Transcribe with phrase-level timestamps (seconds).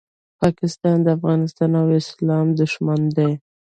[0.41, 3.31] پاکستان د افغانستان او اسلام دوښمن دی